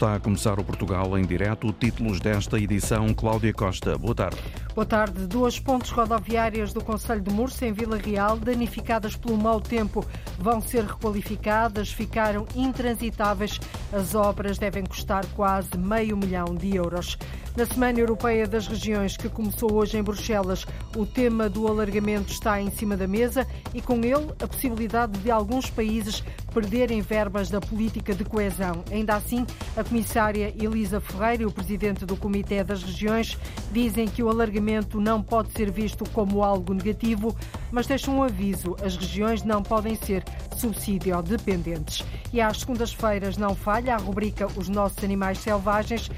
[0.00, 1.70] Está a começar o Portugal em direto.
[1.74, 3.98] Títulos desta edição, Cláudia Costa.
[3.98, 4.38] Boa tarde.
[4.74, 5.26] Boa tarde.
[5.26, 10.02] Duas pontes rodoviárias do Conselho de Mursa, em Vila Real, danificadas pelo mau tempo,
[10.38, 13.60] vão ser requalificadas, ficaram intransitáveis.
[13.92, 17.18] As obras devem custar quase meio milhão de euros.
[17.56, 20.64] Na Semana Europeia das Regiões, que começou hoje em Bruxelas,
[20.96, 23.44] o tema do alargamento está em cima da mesa
[23.74, 26.22] e, com ele, a possibilidade de alguns países
[26.54, 28.84] perderem verbas da política de coesão.
[28.92, 29.44] Ainda assim,
[29.76, 33.36] a comissária Elisa Ferreira e o presidente do Comitê das Regiões
[33.72, 37.36] dizem que o alargamento não pode ser visto como algo negativo,
[37.72, 40.22] mas deixam um aviso: as regiões não podem ser
[40.56, 42.04] subsídio dependentes.
[42.32, 46.10] E às segundas-feiras não falha a rubrica Os Nossos Animais Selvagens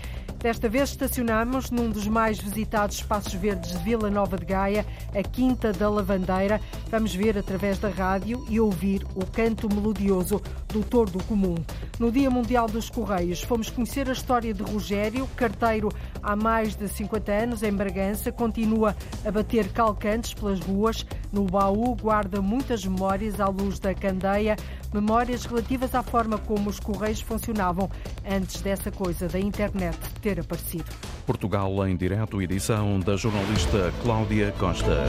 [0.43, 4.85] Desta vez estacionamos num dos mais visitados espaços verdes de Vila Nova de Gaia,
[5.15, 6.61] a Quinta da Lavandeira.
[6.91, 11.55] Vamos ver através da rádio e ouvir o canto melodioso do Tordo Comum.
[11.97, 15.91] No Dia Mundial dos Correios, fomos conhecer a história de Rogério, carteiro
[16.21, 21.07] há mais de 50 anos em Bragança, continua a bater calcantes pelas ruas.
[21.33, 24.57] No baú guarda muitas memórias à luz da candeia,
[24.93, 27.89] memórias relativas à forma como os correios funcionavam
[28.29, 30.85] antes dessa coisa da internet ter aparecido.
[31.27, 35.07] Portugal em direto, edição da jornalista Cláudia Costa.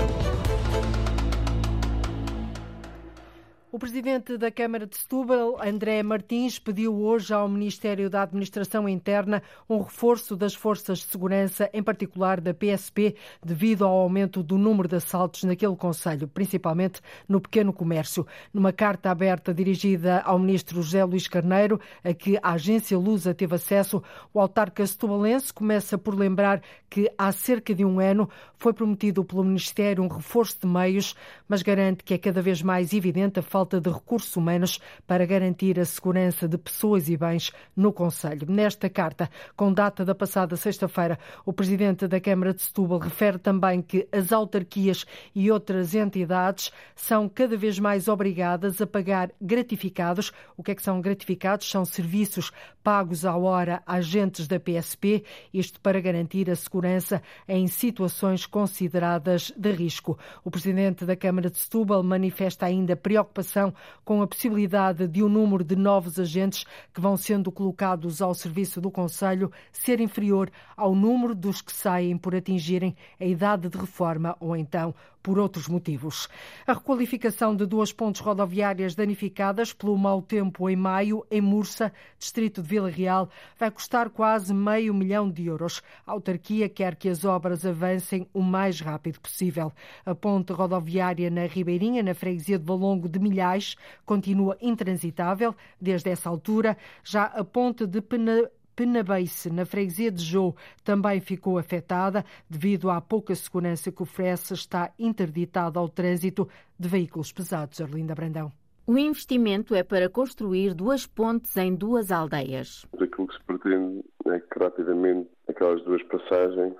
[3.73, 9.41] O presidente da Câmara de Setúbal, André Martins, pediu hoje ao Ministério da Administração Interna
[9.67, 14.87] um reforço das forças de segurança, em particular da PSP, devido ao aumento do número
[14.87, 18.27] de assaltos naquele conselho, principalmente no pequeno comércio.
[18.53, 23.55] Numa carta aberta dirigida ao ministro José Luís Carneiro, a que a agência Lusa teve
[23.55, 29.25] acesso, o autarca setubalense começa por lembrar que há cerca de um ano foi prometido
[29.25, 31.15] pelo Ministério um reforço de meios,
[31.47, 35.79] mas garante que é cada vez mais evidente a falta de recursos humanos para garantir
[35.79, 38.47] a segurança de pessoas e bens no Conselho.
[38.49, 43.81] Nesta carta, com data da passada sexta-feira, o presidente da Câmara de Setúbal refere também
[43.81, 50.31] que as autarquias e outras entidades são cada vez mais obrigadas a pagar gratificados.
[50.57, 51.69] O que é que são gratificados?
[51.69, 52.51] São serviços
[52.83, 55.23] pagos à hora a agentes da PSP,
[55.53, 60.19] isto para garantir a segurança em situações consideradas de risco.
[60.43, 63.73] O presidente da Câmara de Setúbal manifesta ainda preocupação preocupação
[64.03, 68.33] com a possibilidade de o um número de novos agentes que vão sendo colocados ao
[68.33, 73.77] serviço do Conselho ser inferior ao número dos que saem por atingirem a idade de
[73.77, 76.27] reforma ou então por outros motivos.
[76.67, 82.61] A requalificação de duas pontes rodoviárias danificadas pelo mau tempo em maio, em Mursa, distrito
[82.61, 85.81] de Vila Real, vai custar quase meio milhão de euros.
[86.05, 89.71] A autarquia quer que as obras avancem o mais rápido possível.
[90.05, 93.75] A ponte rodoviária na Ribeirinha, na freguesia de Valongo de Milhais,
[94.05, 96.77] continua intransitável desde essa altura.
[97.03, 102.99] Já a ponte de Pena Penabeice, na freguesia de Jô, também ficou afetada devido à
[102.99, 106.47] pouca segurança que oferece, está interditada ao trânsito
[106.79, 107.79] de veículos pesados.
[107.81, 108.51] Arlinda Brandão.
[108.85, 112.85] O investimento é para construir duas pontes em duas aldeias.
[112.99, 116.75] Aquilo que se pretende é que rapidamente aquelas duas passagens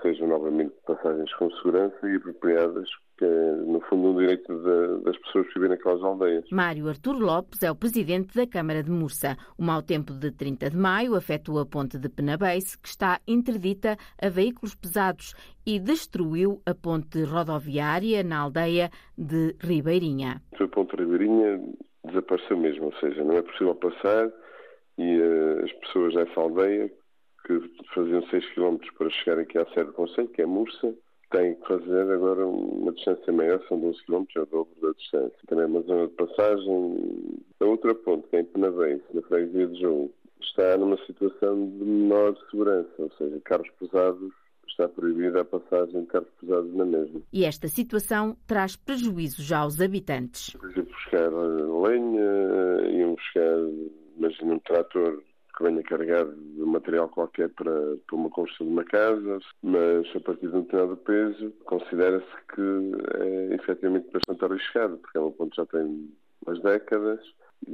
[0.00, 5.18] sejam novamente passagens com segurança e apropriadas que é, no fundo, um direito de, das
[5.18, 6.44] pessoas que vivem naquelas aldeias.
[6.50, 9.36] Mário Artur Lopes é o presidente da Câmara de Mursa.
[9.58, 13.96] O mau tempo de 30 de maio afetou a ponte de Penabeice, que está interdita
[14.22, 15.34] a veículos pesados,
[15.66, 20.40] e destruiu a ponte rodoviária na aldeia de Ribeirinha.
[20.58, 21.60] A ponte de Ribeirinha
[22.04, 24.30] desapareceu mesmo, ou seja, não é possível passar
[24.96, 26.90] e uh, as pessoas dessa aldeia
[27.46, 27.60] que
[27.94, 30.94] faziam 6 km para chegar aqui à sede do Conselho, que é Mursa,
[31.30, 35.38] tem que fazer agora uma distância maior, são 12 km, é o dobro da distância.
[35.46, 36.96] Também é uma zona de passagem.
[37.60, 41.84] A outra ponte, que é em Penavês, na freguesia de João, está numa situação de
[41.84, 44.32] menor segurança, ou seja, carros pesados
[44.68, 47.20] está proibida a passagem de carros pesados na mesma.
[47.32, 50.50] E esta situação traz prejuízos aos habitantes.
[50.50, 53.58] Por exemplo, buscar lenha, iam buscar,
[54.16, 55.22] imagina um trator
[55.58, 57.72] que venha carregado de material qualquer para,
[58.06, 62.92] para uma construção de uma casa, mas a partir de um determinado peso considera-se que
[63.20, 66.08] é efetivamente bastante arriscado, porque é um ponto que já tem
[66.46, 67.20] umas décadas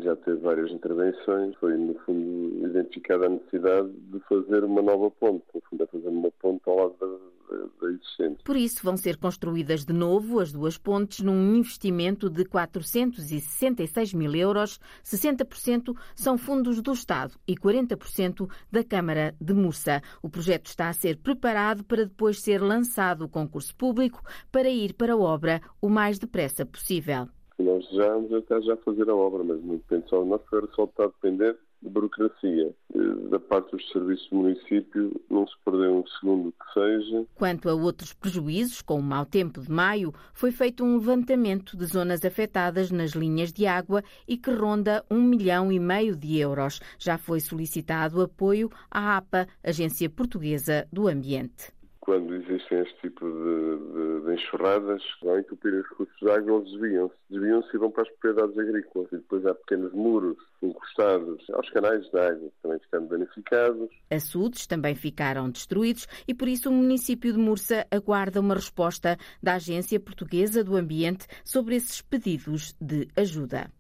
[0.03, 1.55] já teve várias intervenções.
[1.57, 6.09] Foi, no fundo, identificada a necessidade de fazer uma nova ponte, no fundo, é fazer
[6.09, 7.35] uma ponte ao lado da
[7.81, 8.43] da existente.
[8.43, 14.35] Por isso, vão ser construídas de novo as duas pontes num investimento de 466 mil
[14.35, 14.81] euros.
[15.05, 20.03] 60% são fundos do Estado e 40% da Câmara de Mursa.
[20.23, 24.95] O projeto está a ser preparado para depois ser lançado o concurso público para ir
[24.95, 27.29] para a obra o mais depressa possível.
[27.59, 30.85] Nós já vamos até já fazer a obra, mas não depende só nós, era só
[30.85, 32.75] está a depender de burocracia.
[32.95, 37.27] Eh, da parte dos serviços do município, não se perdeu um segundo que seja.
[37.35, 41.85] Quanto a outros prejuízos, com o mau tempo de maio, foi feito um levantamento de
[41.87, 46.81] zonas afetadas nas linhas de água e que ronda um milhão e meio de euros.
[46.99, 51.74] Já foi solicitado apoio à APA, Agência Portuguesa do Ambiente
[52.05, 56.71] quando existem este tipo de, de, de enxurradas, vão entupir os recursos de água, eles
[56.73, 57.15] desviam-se.
[57.31, 59.09] Desviam-se e vão para as propriedades agrícolas.
[59.11, 63.91] E depois há pequenos muros encostados aos canais de água, também ficando danificados.
[64.11, 69.55] Açudes também ficaram destruídos e por isso o município de Mursa aguarda uma resposta da
[69.55, 73.71] Agência Portuguesa do Ambiente sobre esses pedidos de ajuda.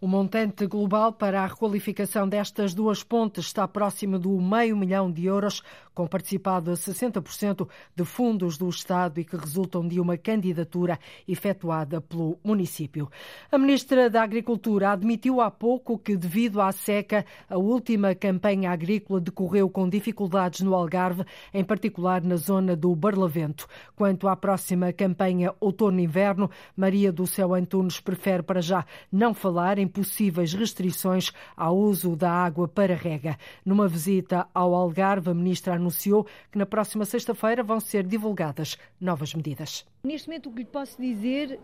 [0.00, 5.24] O montante global para a requalificação destas duas pontes está próximo do meio milhão de
[5.24, 5.62] euros,
[5.94, 12.00] com participado a 60% de fundos do Estado e que resultam de uma candidatura efetuada
[12.00, 13.08] pelo município.
[13.50, 19.20] A Ministra da Agricultura admitiu há pouco que, devido à seca, a última campanha agrícola
[19.20, 23.68] decorreu com dificuldades no Algarve, em particular na zona do Barlavento.
[23.94, 29.88] Quanto à próxima campanha outono-inverno, Maria do Céu Antunes prefere para já não falar em
[29.88, 33.36] possíveis restrições ao uso da água para rega.
[33.64, 39.34] Numa visita ao Algarve, a ministra anunciou que na próxima sexta-feira vão ser divulgadas novas
[39.34, 39.84] medidas.
[40.02, 41.58] Neste momento, o que lhe posso dizer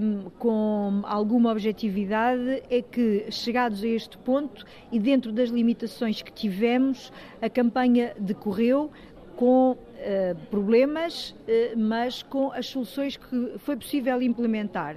[0.00, 6.32] um, com alguma objetividade é que, chegados a este ponto e dentro das limitações que
[6.32, 8.90] tivemos, a campanha decorreu
[9.36, 9.76] com uh,
[10.50, 14.96] problemas, uh, mas com as soluções que foi possível implementar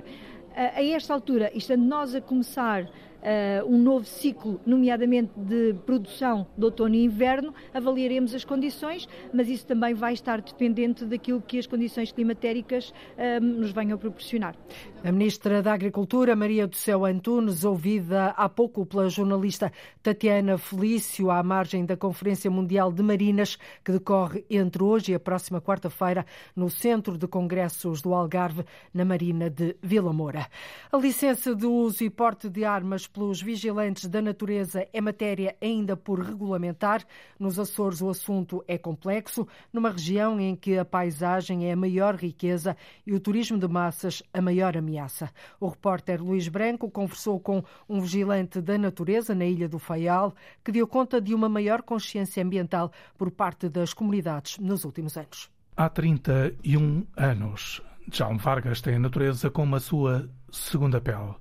[0.56, 2.88] a esta altura, estando nós a começar
[3.22, 9.50] uh, um novo ciclo, nomeadamente de produção de outono e inverno, avaliaremos as condições, mas
[9.50, 14.56] isso também vai estar dependente daquilo que as condições climatéricas uh, nos venham a proporcionar.
[15.04, 19.72] A Ministra da Agricultura, Maria do Céu Antunes, ouvida há pouco pela jornalista
[20.04, 25.20] Tatiana Felício, à margem da Conferência Mundial de Marinas, que decorre entre hoje e a
[25.20, 26.26] próxima quarta-feira
[26.56, 30.48] no Centro de Congressos do Algarve, na Marina de Vila Moura.
[30.92, 35.96] A licença de uso e porte de armas pelos vigilantes da natureza é matéria ainda
[35.96, 37.06] por regulamentar.
[37.40, 42.16] Nos Açores, o assunto é complexo, numa região em que a paisagem é a maior
[42.16, 42.76] riqueza
[43.06, 45.30] e o turismo de massas a maior ameaça.
[45.60, 50.34] O repórter Luís Branco conversou com um vigilante da natureza na Ilha do Faial,
[50.64, 55.50] que deu conta de uma maior consciência ambiental por parte das comunidades nos últimos anos.
[55.76, 57.82] Há 31 anos,
[58.12, 61.36] Jaume Vargas tem a natureza como a sua segunda pele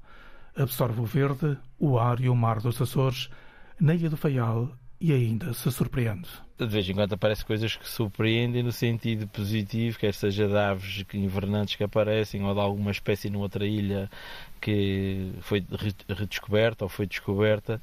[0.59, 3.31] absorve o verde, o ar e o mar dos Açores,
[3.81, 4.71] na Ilha do Faial
[5.01, 6.29] e ainda se surpreende.
[6.59, 11.05] De vez em quando aparecem coisas que surpreendem no sentido positivo, quer seja de aves
[11.15, 14.11] invernantes que aparecem ou de alguma espécie noutra ilha
[14.61, 15.65] que foi
[16.09, 17.81] redescoberta ou foi descoberta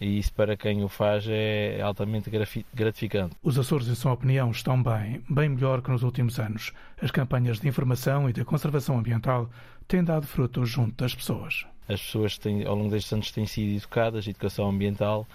[0.00, 2.30] e isso para quem o faz é altamente
[2.72, 3.36] gratificante.
[3.42, 6.72] Os Açores, em sua opinião, estão bem, bem melhor que nos últimos anos.
[7.00, 9.50] As campanhas de informação e de conservação ambiental
[9.86, 11.66] têm dado frutos junto das pessoas.
[11.88, 15.26] As pessoas têm, ao longo destes anos têm sido educadas, a educação ambiental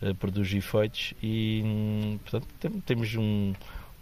[0.00, 3.52] uh, produz efeitos e, hum, portanto, tem, temos um,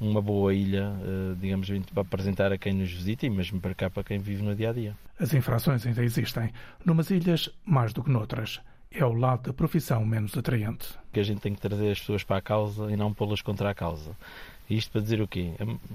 [0.00, 3.90] uma boa ilha, uh, digamos, para apresentar a quem nos visita e mesmo para cá,
[3.90, 4.96] para quem vive no dia a dia.
[5.18, 6.50] As infrações ainda existem,
[6.84, 8.60] numas ilhas mais do que noutras.
[8.92, 10.88] É o lado da profissão menos atraente.
[11.12, 13.70] Que a gente tem que trazer as pessoas para a causa e não pô-las contra
[13.70, 14.16] a causa.
[14.68, 15.52] Isto para dizer o quê?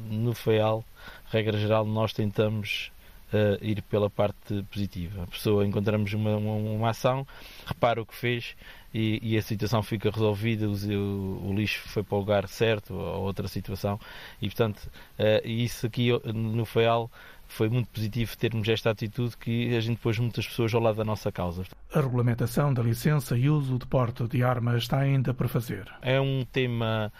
[0.09, 0.85] No FEAL,
[1.29, 2.91] regra geral, nós tentamos
[3.33, 5.23] uh, ir pela parte positiva.
[5.23, 7.25] A pessoa, encontramos uma, uma, uma ação,
[7.65, 8.55] repara o que fez
[8.93, 13.23] e, e a situação fica resolvida, o, o, lixo foi para o lugar certo ou
[13.23, 13.99] outra situação.
[14.41, 14.79] E, portanto,
[15.19, 17.09] uh, isso aqui no FEAL
[17.47, 21.03] foi muito positivo termos esta atitude que a gente pôs muitas pessoas ao lado da
[21.03, 21.63] nossa causa.
[21.93, 25.91] A regulamentação da licença e uso de porte de armas está ainda para fazer.
[26.01, 27.11] É um tema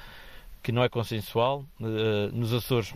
[0.61, 1.63] que não é consensual.
[1.79, 2.93] Eh, nos Açores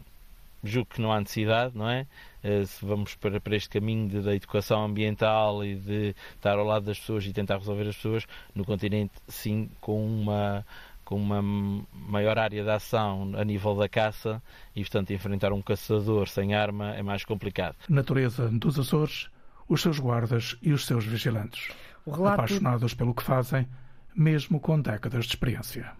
[0.63, 2.07] julgo que não há necessidade, não é?
[2.43, 6.85] Eh, se vamos para, para este caminho da educação ambiental e de estar ao lado
[6.85, 10.65] das pessoas e tentar resolver as pessoas, no continente, sim, com uma
[11.09, 14.39] com uma maior área de ação a nível da caça
[14.75, 17.75] e, portanto, enfrentar um caçador sem arma é mais complicado.
[17.89, 19.27] Natureza dos Açores,
[19.67, 21.69] os seus guardas e os seus vigilantes.
[22.05, 22.41] Relato...
[22.41, 23.67] Apaixonados pelo que fazem,
[24.15, 25.91] mesmo com décadas de experiência.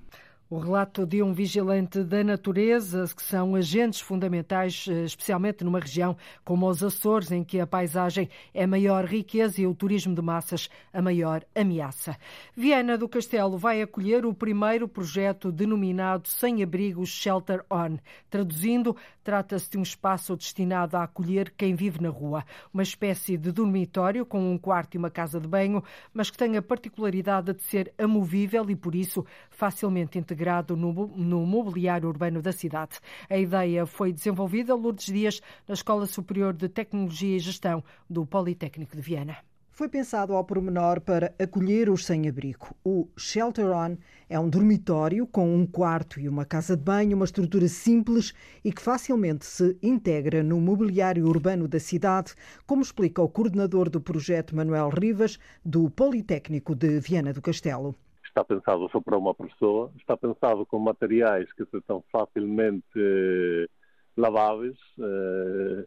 [0.52, 6.18] O relato de um vigilante da natureza, que são agentes fundamentais, eh, especialmente numa região
[6.44, 10.24] como os Açores, em que a paisagem é a maior riqueza e o turismo de
[10.24, 12.18] massas a maior ameaça.
[12.56, 18.00] Viana do Castelo vai acolher o primeiro projeto denominado Sem Abrigos Shelter On.
[18.28, 22.44] Traduzindo, trata-se de um espaço destinado a acolher quem vive na rua.
[22.74, 26.58] Uma espécie de dormitório com um quarto e uma casa de banho, mas que tem
[26.58, 32.42] a particularidade de ser amovível e, por isso, facilmente integrado integrado no, no mobiliário urbano
[32.42, 33.00] da cidade.
[33.30, 38.96] A ideia foi desenvolvida Lourdes Dias na Escola Superior de Tecnologia e Gestão do Politécnico
[38.96, 39.38] de Viana.
[39.70, 42.76] Foi pensado ao pormenor para acolher os sem-abrigo.
[42.84, 43.96] O Shelter On
[44.30, 48.74] é um dormitório com um quarto e uma casa de banho, uma estrutura simples e
[48.74, 52.34] que facilmente se integra no mobiliário urbano da cidade,
[52.66, 57.96] como explica o coordenador do projeto Manuel Rivas, do Politécnico de Viana do Castelo
[58.30, 63.68] está pensado só para uma pessoa, está pensado com materiais que são facilmente eh,
[64.16, 65.86] laváveis, eh,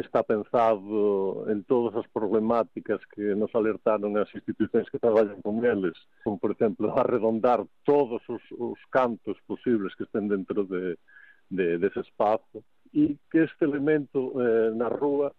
[0.00, 5.96] está pensado em todas as problemáticas que nos alertaram as instituições que trabalham com eles,
[6.22, 10.98] como por exemplo arredondar todos os, os cantos possíveis que estén dentro de,
[11.50, 12.62] de, desse espaço
[12.92, 15.32] e que este elemento eh, na rua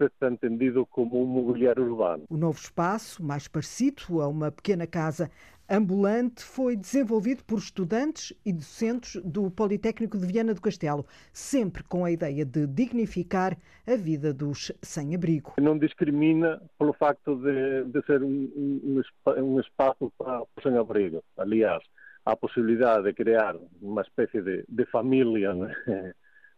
[0.00, 2.24] seja entendido como um mobiliário urbano.
[2.30, 5.30] O novo espaço, mais parecido a uma pequena casa
[5.70, 12.04] ambulante foi desenvolvido por estudantes e docentes do Politécnico de Viana do Castelo, sempre com
[12.04, 15.54] a ideia de dignificar a vida dos sem-abrigo.
[15.60, 19.02] Não discrimina pelo facto de, de ser um, um,
[19.36, 21.22] um espaço para o sem-abrigo.
[21.36, 21.82] Aliás,
[22.26, 25.74] há a possibilidade de criar uma espécie de, de família né?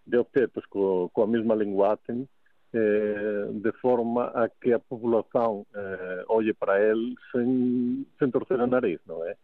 [0.07, 2.27] de objetos com, com a mesma linguagem
[2.73, 9.01] de forma a que a população eh, olhe para ele sem, sem torcer a nariz,
[9.07, 9.37] não é?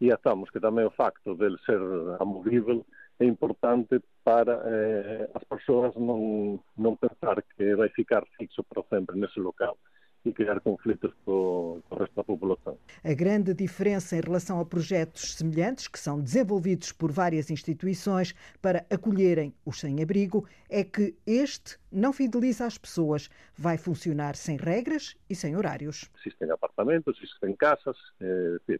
[0.00, 1.78] E achamos que também o facto de ele ser
[2.20, 2.84] amovível
[3.18, 9.18] é importante para eh, as pessoas não, não pensar que vai ficar fixo para sempre
[9.18, 9.78] nesse local
[10.24, 12.78] e criar conflitos com, com o resto da população.
[13.02, 18.84] A grande diferença em relação a projetos semelhantes que são desenvolvidos por várias instituições para
[18.90, 25.34] acolherem os sem-abrigo é que este não fideliza as pessoas, vai funcionar sem regras e
[25.34, 26.10] sem horários.
[26.24, 28.78] Existem apartamentos, existem casas, é,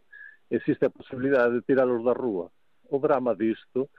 [0.49, 2.51] existe a possibilidade de tirá-los da rua.
[2.89, 3.89] O drama disto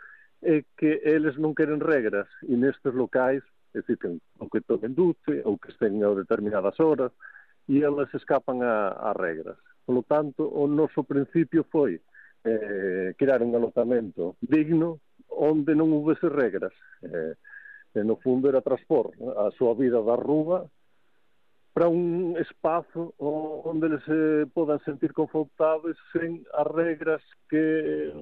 [0.43, 3.43] é que eles não querem regras e nestes locais
[3.79, 7.13] existen ou que tomen duche ou que estén a determinadas horas
[7.69, 9.59] e elas escapan a, a regras.
[9.85, 12.01] Por lo tanto, o noso principio foi
[12.45, 16.75] eh, crear un alotamento digno onde non houvese regras.
[17.03, 17.35] Eh,
[17.97, 20.69] e no fundo era transpor a súa vida da rúa
[21.73, 28.13] para un espazo onde eles se podan sentir confortables sen as regras que,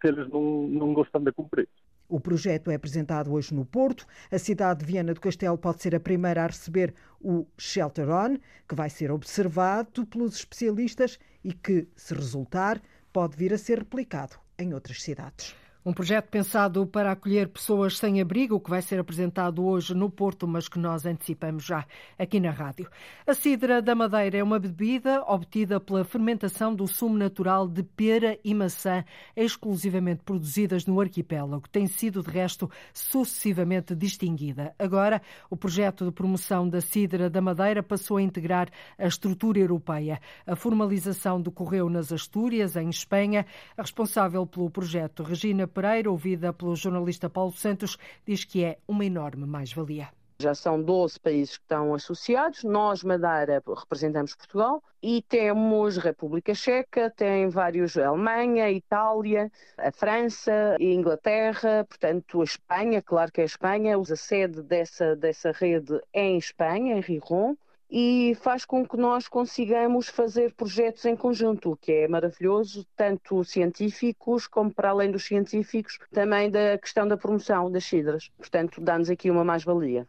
[0.00, 1.68] que eles non, non gostan de cumprir.
[2.10, 4.04] O projeto é apresentado hoje no Porto.
[4.32, 8.36] A cidade de Viana do Castelo pode ser a primeira a receber o Shelter On,
[8.68, 14.36] que vai ser observado pelos especialistas e que, se resultar, pode vir a ser replicado
[14.58, 15.54] em outras cidades.
[15.82, 20.46] Um projeto pensado para acolher pessoas sem abrigo, que vai ser apresentado hoje no Porto,
[20.46, 21.86] mas que nós antecipamos já
[22.18, 22.86] aqui na rádio.
[23.26, 28.38] A cidra da Madeira é uma bebida obtida pela fermentação do sumo natural de pera
[28.44, 29.02] e maçã,
[29.34, 31.66] exclusivamente produzidas no arquipélago.
[31.70, 34.74] Tem sido, de resto, sucessivamente distinguida.
[34.78, 38.68] Agora, o projeto de promoção da cidra da Madeira passou a integrar
[38.98, 40.20] a estrutura europeia.
[40.46, 43.46] A formalização decorreu nas Astúrias, em Espanha.
[43.78, 47.96] A responsável pelo projeto, Regina Pereira, ouvida pelo jornalista Paulo Santos,
[48.26, 50.08] diz que é uma enorme mais-valia.
[50.40, 52.64] Já são 12 países que estão associados.
[52.64, 60.82] Nós, Madeira, representamos Portugal e temos República Checa, tem vários Alemanha, Itália, a França, a
[60.82, 63.98] Inglaterra, portanto a Espanha, claro que é a Espanha.
[63.98, 67.54] A sede dessa, dessa rede é em Espanha, em Rijon
[67.90, 73.42] e faz com que nós consigamos fazer projetos em conjunto, o que é maravilhoso, tanto
[73.42, 78.30] científicos como para além dos científicos, também da questão da promoção das cidras.
[78.38, 80.06] Portanto, dá-nos aqui uma mais-valia.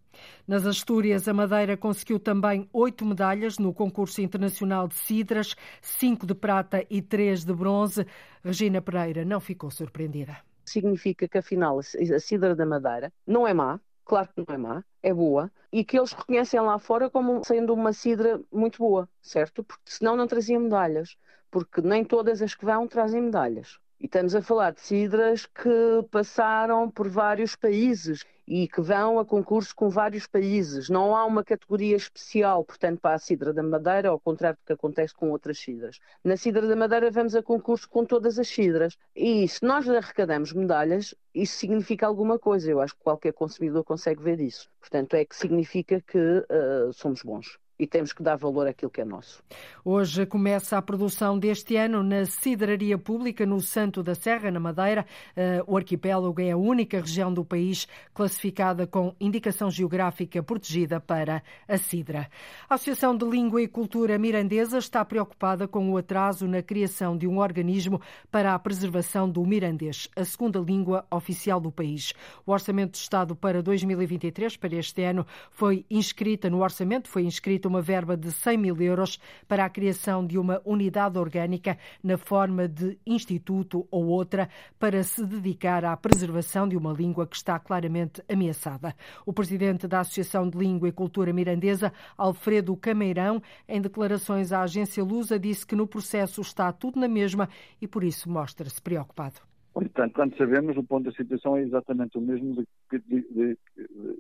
[0.48, 6.36] Nas Astúrias, a Madeira conseguiu também oito medalhas no concurso internacional de cidras, cinco de
[6.36, 8.06] prata e três de bronze.
[8.44, 10.38] Regina Pereira não ficou surpreendida.
[10.64, 14.86] Significa que, afinal, a cidra da Madeira não é má, claro que não é má,
[15.04, 19.64] é boa, e que eles reconhecem lá fora como sendo uma cidra muito boa, certo?
[19.64, 21.18] Porque senão não traziam medalhas,
[21.50, 23.80] porque nem todas as que vão trazem medalhas.
[24.02, 25.70] E estamos a falar de cidras que
[26.10, 30.90] passaram por vários países e que vão a concurso com vários países.
[30.90, 34.74] Não há uma categoria especial, portanto, para a Cidra da Madeira, ao contrário do que
[34.74, 36.00] acontece com outras cidras.
[36.24, 38.98] Na Cidra da Madeira vamos a concurso com todas as cidras.
[39.16, 42.72] E se nós arrecadamos medalhas, isso significa alguma coisa.
[42.72, 44.68] Eu acho que qualquer consumidor consegue ver isso.
[44.80, 49.02] Portanto, é que significa que uh, somos bons e temos que dar valor àquilo que
[49.02, 49.44] é nosso.
[49.84, 55.04] Hoje começa a produção deste ano na Cidraria Pública, no Santo da Serra, na Madeira.
[55.36, 61.42] Eh, o arquipélago é a única região do país classificada com indicação geográfica protegida para
[61.68, 62.30] a cidra.
[62.70, 67.28] A Associação de Língua e Cultura Mirandesa está preocupada com o atraso na criação de
[67.28, 72.14] um organismo para a preservação do mirandês, a segunda língua oficial do país.
[72.46, 77.71] O Orçamento de Estado para 2023, para este ano, foi inscrita no orçamento, foi inscrita
[77.72, 82.68] uma verba de 100 mil euros para a criação de uma unidade orgânica na forma
[82.68, 88.22] de instituto ou outra para se dedicar à preservação de uma língua que está claramente
[88.30, 88.94] ameaçada.
[89.26, 95.04] O presidente da Associação de Língua e Cultura Mirandesa, Alfredo Cameirão, em declarações à agência
[95.04, 97.48] Lusa, disse que no processo está tudo na mesma
[97.82, 99.40] e por isso mostra-se preocupado.
[99.74, 103.58] Portanto, quando sabemos, o ponto da situação é exatamente o mesmo de, de, de,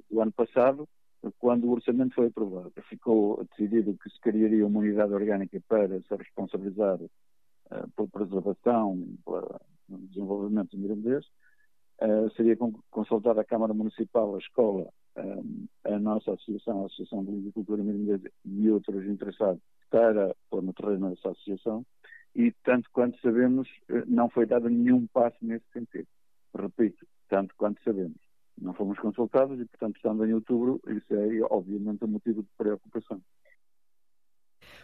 [0.09, 0.87] do ano passado,
[1.39, 2.71] quando o orçamento foi aprovado.
[2.89, 9.61] Ficou decidido que se criaria uma unidade orgânica para se responsabilizar uh, por preservação, pelo
[10.07, 11.25] desenvolvimento do mirandês.
[12.01, 12.57] Uh, seria
[12.89, 17.83] consultada a Câmara Municipal, a Escola, um, eh, a nossa associação, a Associação de Agricultura
[17.83, 21.85] Mirandesa e outros interessados para pôr no terreno dessa associação
[22.33, 23.67] e, tanto quanto sabemos,
[24.07, 26.07] não foi dado nenhum passo nesse sentido.
[26.55, 28.17] Repito, tanto quanto sabemos
[28.61, 33.21] não fomos consultados e, portanto, estando em outubro, isso é obviamente um motivo de preocupação.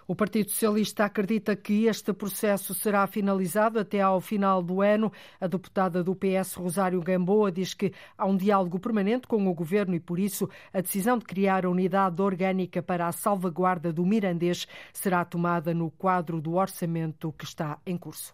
[0.08, 5.12] O Partido Socialista acredita que este processo será finalizado até ao final do ano.
[5.40, 9.96] A deputada do PS, Rosário Gamboa, diz que há um diálogo permanente com o governo
[9.96, 14.66] e, por isso, a decisão de criar a unidade orgânica para a salvaguarda do mirandês
[14.94, 18.34] será tomada no quadro do orçamento que está em curso.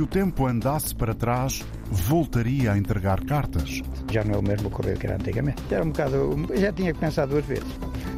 [0.00, 3.82] Se o tempo andasse para trás, voltaria a entregar cartas.
[4.10, 5.62] Já não é o mesmo correio que era antigamente.
[5.68, 7.68] Já, era um bocado, já tinha que pensar duas vezes.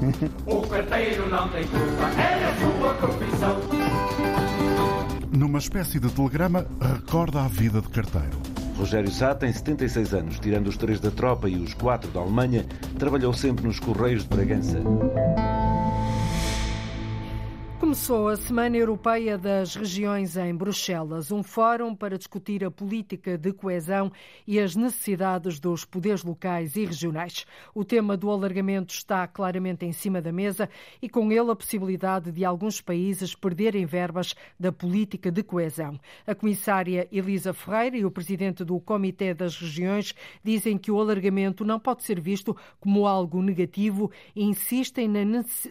[0.47, 3.61] O carteiro não tem culpa, é a sua profissão.
[5.33, 8.39] Numa espécie de telegrama, recorda a vida de carteiro.
[8.79, 12.65] Rogério Sá tem 76 anos, tirando os três da tropa e os quatro da Alemanha,
[12.97, 14.81] trabalhou sempre nos Correios de Bragança.
[17.93, 23.53] Começou a Semana Europeia das Regiões em Bruxelas, um fórum para discutir a política de
[23.53, 24.11] coesão
[24.47, 27.45] e as necessidades dos poderes locais e regionais.
[27.75, 30.71] O tema do alargamento está claramente em cima da mesa
[31.03, 36.01] e com ele a possibilidade de alguns países perderem verbas da política de coesão.
[36.27, 41.63] A comissária Elisa Ferreira e o presidente do Comitê das Regiões dizem que o alargamento
[41.63, 45.07] não pode ser visto como algo negativo e insistem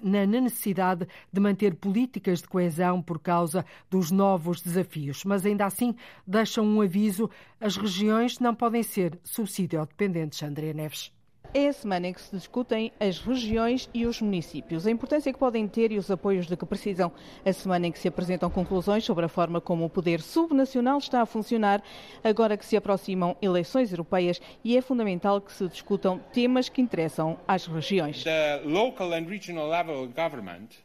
[0.03, 5.65] na necessidade de manter políticas políticas de coesão por causa dos novos desafios, mas ainda
[5.65, 5.95] assim
[6.27, 10.43] deixam um aviso: as regiões não podem ser subsídio dependentes.
[10.43, 11.11] André Neves.
[11.53, 15.37] É a semana em que se discutem as regiões e os municípios, a importância que
[15.37, 17.11] podem ter e os apoios de que precisam.
[17.45, 21.21] A semana em que se apresentam conclusões sobre a forma como o poder subnacional está
[21.21, 21.83] a funcionar,
[22.23, 27.37] agora que se aproximam eleições europeias e é fundamental que se discutam temas que interessam
[27.45, 28.23] às regiões.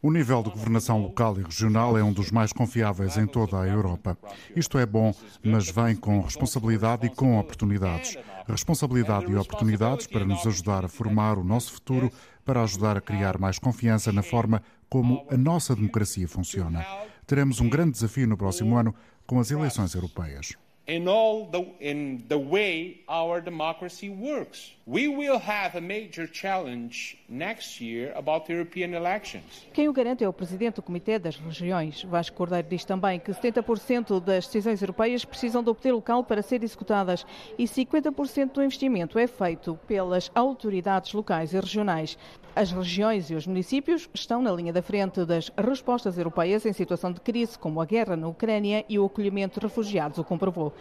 [0.02, 3.68] O nível de governação local e regional é um dos mais confiáveis em toda a
[3.68, 4.18] Europa.
[4.56, 10.46] Isto é bom, mas vem com responsabilidade e com oportunidades responsabilidade e oportunidades para nos
[10.46, 12.10] ajudar a formar o nosso futuro,
[12.44, 16.86] para ajudar a criar mais confiança na forma como a nossa democracia funciona.
[17.26, 18.94] Teremos um grande desafio no próximo ano
[19.26, 20.54] com as eleições europeias
[20.86, 24.75] in all the in the way our democracy works.
[29.72, 32.04] Quem o garante é o presidente do Comitê das Regiões.
[32.04, 36.64] Vasco Cordeiro diz também que 70% das decisões europeias precisam do poder local para serem
[36.64, 37.26] executadas
[37.58, 42.16] e 50% do investimento é feito pelas autoridades locais e regionais.
[42.54, 47.10] As regiões e os municípios estão na linha da frente das respostas europeias em situação
[47.10, 50.72] de crise, como a guerra na Ucrânia e o acolhimento de refugiados o comprovou.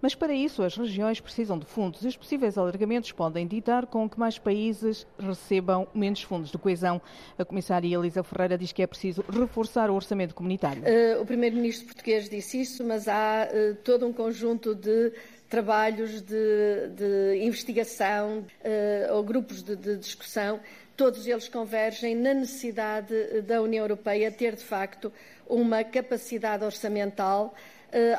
[0.00, 4.08] Mas para isso as regiões precisam de fundos e os possíveis alargamentos podem ditar com
[4.08, 7.00] que mais países recebam menos fundos de coesão.
[7.38, 10.82] A comissária Elisa Ferreira diz que é preciso reforçar o orçamento comunitário.
[10.82, 15.12] Uh, o primeiro-ministro português disse isso, mas há uh, todo um conjunto de
[15.48, 20.60] trabalhos de, de investigação uh, ou grupos de, de discussão,
[20.96, 25.12] todos eles convergem na necessidade da União Europeia ter, de facto,
[25.48, 27.54] uma capacidade orçamental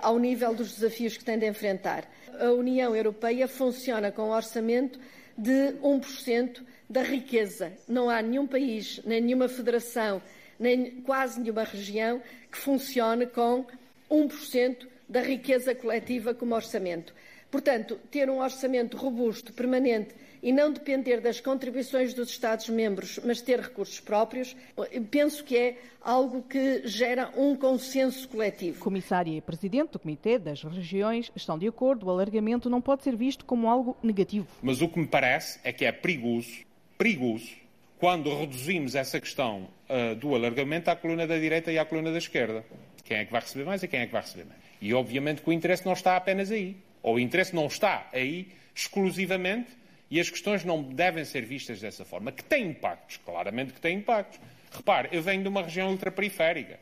[0.01, 2.10] ao nível dos desafios que tem de enfrentar.
[2.39, 4.99] A União Europeia funciona com um orçamento
[5.38, 7.71] de 1% da riqueza.
[7.88, 10.21] Não há nenhum país, nem nenhuma federação,
[10.60, 13.65] nem quase nenhuma região que funcione com
[14.10, 17.13] 1% da riqueza coletiva como orçamento.
[17.49, 23.60] Portanto, ter um orçamento robusto, permanente e não depender das contribuições dos Estados-membros, mas ter
[23.60, 24.56] recursos próprios,
[25.10, 28.80] penso que é algo que gera um consenso coletivo.
[28.80, 33.15] Comissária e Presidente do Comitê das Regiões estão de acordo, o alargamento não pode ser
[33.15, 34.47] visto como algo negativo.
[34.62, 36.65] Mas o que me parece é que é perigoso,
[36.97, 37.49] perigoso,
[37.99, 42.17] quando reduzimos essa questão uh, do alargamento à coluna da direita e à coluna da
[42.17, 42.65] esquerda.
[43.04, 44.60] Quem é que vai receber mais e quem é que vai receber mais.
[44.82, 48.47] E obviamente que o interesse não está apenas aí ou o interesse não está aí
[48.73, 49.69] exclusivamente
[50.12, 52.34] e as questões não devem ser vistas dessa forma.
[52.34, 54.41] Que tem impactos, claramente que tem impactos.
[54.69, 56.78] Repare, eu venho de uma região ultraperiférica.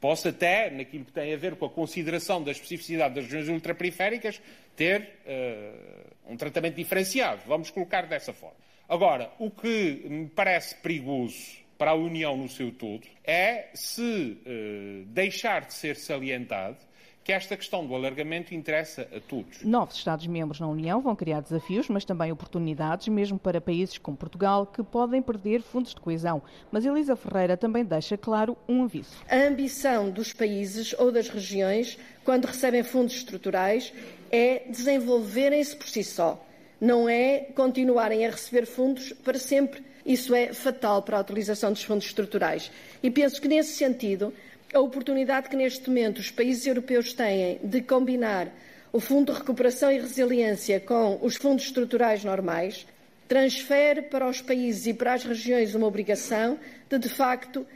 [0.00, 4.40] Posso até, naquilo que tem a ver com a consideração da especificidade das regiões ultraperiféricas,
[4.74, 7.42] ter uh, um tratamento diferenciado.
[7.46, 8.56] Vamos colocar dessa forma.
[8.88, 15.04] Agora, o que me parece perigoso para a União no seu todo é se uh,
[15.06, 16.78] deixar de ser salientado
[17.26, 19.64] que esta questão do alargamento interessa a todos.
[19.64, 24.64] Novos Estados-membros na União vão criar desafios, mas também oportunidades, mesmo para países como Portugal,
[24.64, 26.40] que podem perder fundos de coesão.
[26.70, 29.10] Mas Elisa Ferreira também deixa claro um aviso.
[29.28, 33.92] A ambição dos países ou das regiões, quando recebem fundos estruturais,
[34.30, 36.40] é desenvolverem-se por si só.
[36.80, 39.82] Não é continuarem a receber fundos para sempre.
[40.04, 42.70] Isso é fatal para a utilização dos fundos estruturais.
[43.02, 44.32] E penso que, nesse sentido,
[44.72, 48.48] a oportunidade que neste momento os países europeus têm de combinar
[48.92, 52.86] o Fundo de Recuperação e Resiliência com os fundos estruturais normais
[53.28, 57.66] transfere para os países e para as regiões uma obrigação de, de facto,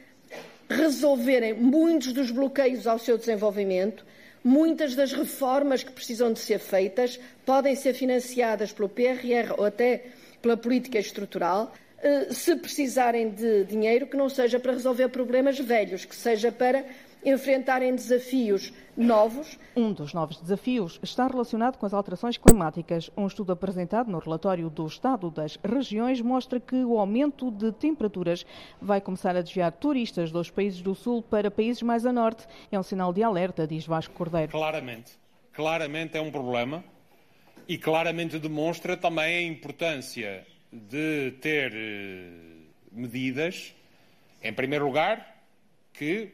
[0.68, 4.04] resolverem muitos dos bloqueios ao seu desenvolvimento.
[4.42, 10.04] Muitas das reformas que precisam de ser feitas podem ser financiadas pelo PRR ou até
[10.40, 11.74] pela política estrutural.
[12.02, 16.84] Eh, se precisarem de dinheiro, que não seja para resolver problemas velhos, que seja para
[17.22, 19.58] enfrentarem desafios novos.
[19.76, 23.10] Um dos novos desafios está relacionado com as alterações climáticas.
[23.14, 28.46] Um estudo apresentado no relatório do Estado das Regiões mostra que o aumento de temperaturas
[28.80, 32.46] vai começar a desviar turistas dos países do Sul para países mais a norte.
[32.72, 34.50] É um sinal de alerta, diz Vasco Cordeiro.
[34.50, 35.12] Claramente,
[35.52, 36.82] claramente é um problema
[37.68, 42.30] e claramente demonstra também a importância de ter eh,
[42.92, 43.74] medidas,
[44.42, 45.36] em primeiro lugar,
[45.92, 46.32] que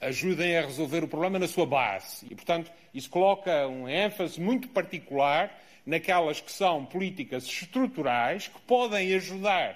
[0.00, 2.26] ajudem a resolver o problema na sua base.
[2.30, 9.14] E, portanto, isso coloca um ênfase muito particular naquelas que são políticas estruturais que podem
[9.14, 9.72] ajudar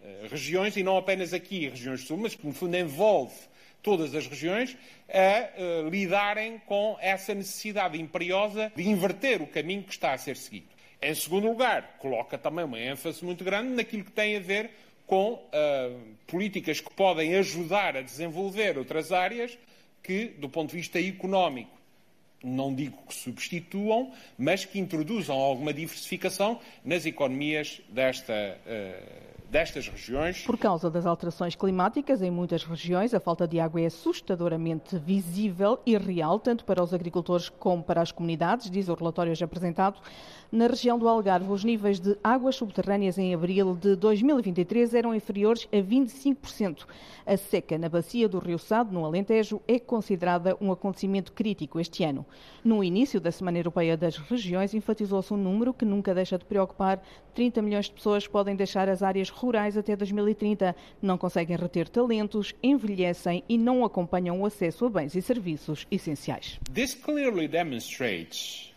[0.00, 3.34] uh, regiões, e não apenas aqui regiões sul, mas que no fundo envolve
[3.82, 4.76] todas as regiões,
[5.08, 10.36] a uh, lidarem com essa necessidade imperiosa de inverter o caminho que está a ser
[10.36, 10.77] seguido.
[11.00, 14.70] Em segundo lugar, coloca também uma ênfase muito grande naquilo que tem a ver
[15.06, 19.56] com uh, políticas que podem ajudar a desenvolver outras áreas
[20.02, 21.78] que, do ponto de vista económico,
[22.42, 30.44] não digo que substituam, mas que introduzam alguma diversificação nas economias desta, uh, destas regiões.
[30.44, 35.78] Por causa das alterações climáticas, em muitas regiões, a falta de água é assustadoramente visível
[35.86, 40.00] e real, tanto para os agricultores como para as comunidades, diz o relatório hoje apresentado.
[40.50, 45.68] Na região do Algarve, os níveis de águas subterrâneas em abril de 2023 eram inferiores
[45.70, 46.86] a 25%.
[47.26, 52.02] A seca na bacia do Rio Sado, no Alentejo, é considerada um acontecimento crítico este
[52.04, 52.24] ano.
[52.64, 57.02] No início da Semana Europeia das Regiões, enfatizou-se um número que nunca deixa de preocupar.
[57.34, 60.74] 30 milhões de pessoas podem deixar as áreas rurais até 2030.
[61.00, 66.58] Não conseguem reter talentos, envelhecem e não acompanham o acesso a bens e serviços essenciais.
[66.72, 68.72] This clearly demonstrates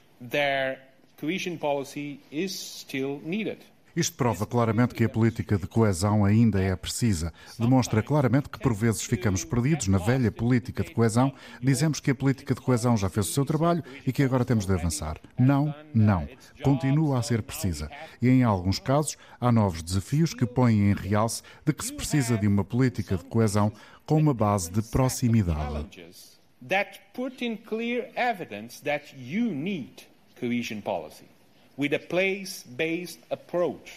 [1.22, 3.60] cohesion policy is still needed.
[3.96, 7.34] Isto prova claramente que a política de coesão ainda é precisa.
[7.60, 11.34] Demonstra claramente que por vezes ficamos perdidos na velha política de coesão.
[11.62, 14.66] Dizemos que a política de coesão já fez o seu trabalho e que agora temos
[14.66, 15.20] de avançar.
[15.38, 16.28] Não, não.
[16.64, 17.90] Continua a ser precisa.
[18.22, 22.38] E em alguns casos há novos desafios que põem em realce de que se precisa
[22.38, 23.74] de uma política de coesão
[24.06, 25.88] com uma base de proximidade.
[26.68, 30.08] That put in clear evidence that you need
[30.40, 31.31] cohesion policy.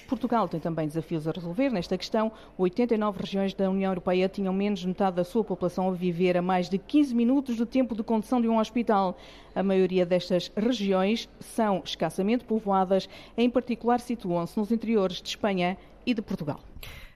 [0.09, 2.33] Portugal tem também desafios a resolver nesta questão.
[2.57, 6.40] 89 regiões da União Europeia tinham menos de metade da sua população a viver a
[6.40, 9.18] mais de 15 minutos do tempo de condução de um hospital.
[9.55, 16.14] A maioria destas regiões são escassamente povoadas, em particular situam-se nos interiores de Espanha e
[16.14, 16.61] de Portugal.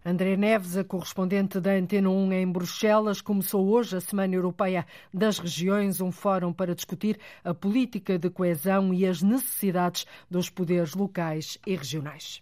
[0.08, 5.38] André Neves, a correspondente da Antena 1 em Bruxelas, começou hoje a Semana Europeia das
[5.38, 11.58] Regiões, um fórum para discutir a política de coesão e as necessidades dos poderes locais
[11.66, 12.40] e regionais.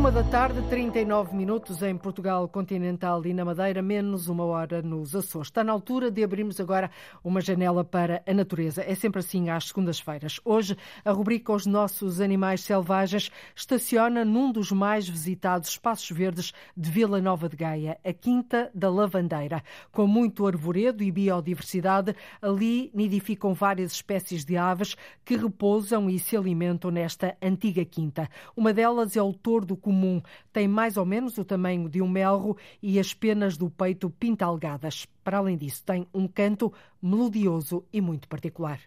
[0.00, 5.14] Uma da tarde, 39 minutos em Portugal continental e na Madeira, menos uma hora nos
[5.14, 5.48] Açores.
[5.48, 6.90] Está na altura de abrirmos agora
[7.22, 8.82] uma janela para a natureza.
[8.82, 10.40] É sempre assim às segundas-feiras.
[10.42, 16.90] Hoje, a rubrica Os Nossos Animais Selvagens estaciona num dos mais visitados espaços verdes de
[16.90, 19.62] Vila Nova de Gaia, a Quinta da Lavandeira.
[19.92, 26.38] Com muito arvoredo e biodiversidade, ali nidificam várias espécies de aves que repousam e se
[26.38, 28.30] alimentam nesta antiga quinta.
[28.56, 30.22] Uma delas é o tordo comum.
[30.52, 35.04] Tem mais ou menos o tamanho de um melro e as penas do peito pintalgadas.
[35.24, 36.72] Para além disso, tem um canto
[37.02, 38.80] melodioso e muito particular.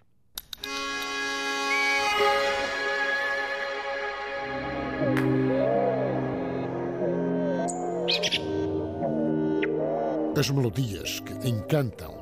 [10.37, 12.13] As melodias que encantam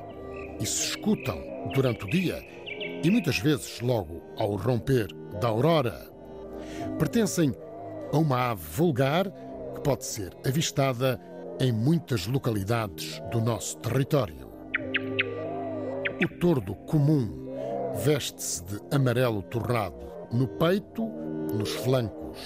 [0.59, 1.39] e se escutam
[1.73, 2.43] durante o dia
[3.03, 5.07] e muitas vezes logo ao romper
[5.39, 6.11] da aurora
[6.99, 7.53] pertencem
[8.11, 9.25] a uma ave vulgar
[9.73, 11.19] que pode ser avistada
[11.59, 14.49] em muitas localidades do nosso território.
[16.23, 17.51] O tordo comum
[18.03, 21.07] veste-se de amarelo torrado no peito,
[21.53, 22.37] nos flancos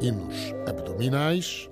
[0.00, 1.70] e nos abdominais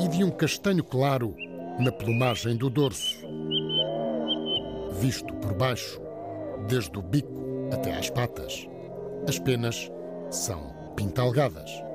[0.00, 1.34] e de um castanho claro
[1.78, 3.26] na plumagem do dorso.
[5.00, 6.00] Visto por baixo,
[6.68, 8.66] desde o bico até às patas,
[9.28, 9.90] as penas
[10.30, 11.85] são pintalgadas.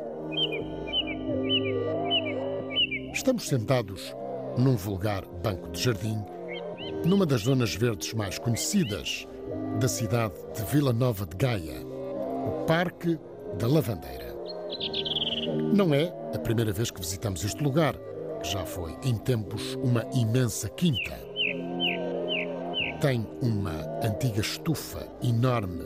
[3.14, 4.16] Estamos sentados
[4.58, 6.18] num vulgar banco de jardim,
[7.06, 9.28] numa das zonas verdes mais conhecidas
[9.80, 13.20] da cidade de Vila Nova de Gaia, o Parque
[13.60, 14.36] da Lavandeira.
[15.74, 17.96] Não é a primeira vez que visitamos este lugar,
[18.42, 21.14] que já foi em tempos uma imensa quinta.
[23.00, 25.84] Tem uma antiga estufa enorme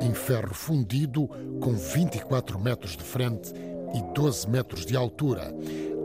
[0.00, 1.28] em ferro fundido
[1.60, 3.52] com 24 metros de frente
[3.94, 5.54] e 12 metros de altura.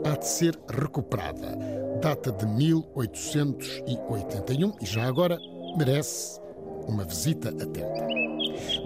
[0.04, 1.58] Há de ser recuperada.
[2.00, 5.38] Data de 1881 e já agora
[5.76, 6.40] merece
[6.86, 8.08] uma visita atenta.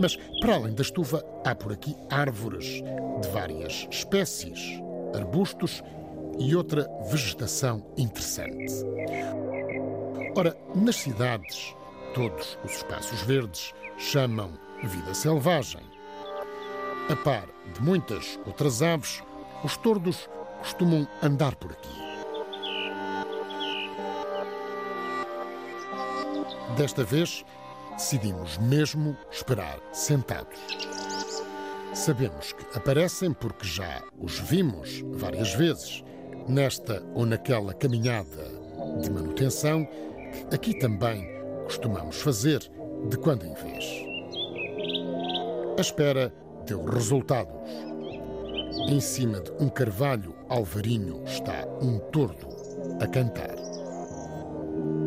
[0.01, 2.83] Mas, para além da estufa, há por aqui árvores
[3.21, 4.81] de várias espécies,
[5.15, 5.81] arbustos
[6.39, 8.73] e outra vegetação interessante.
[10.37, 11.75] Ora, nas cidades,
[12.15, 14.51] todos os espaços verdes chamam
[14.83, 15.94] vida selvagem.
[17.07, 19.23] A par de muitas outras aves,
[19.63, 20.27] os tordos
[20.61, 21.91] costumam andar por aqui.
[26.79, 27.45] Desta vez,
[27.93, 30.59] decidimos mesmo esperar sentados.
[31.93, 36.03] Sabemos que aparecem porque já os vimos várias vezes,
[36.49, 38.51] nesta ou naquela caminhada
[39.03, 39.87] de manutenção
[40.49, 41.29] que aqui também
[41.65, 42.61] costumamos fazer
[43.11, 43.85] de quando em vez.
[45.77, 46.33] A espera
[46.65, 47.55] deu resultados.
[48.89, 52.49] Em cima de um carvalho alvarinho está um tordo
[53.01, 53.55] a cantar.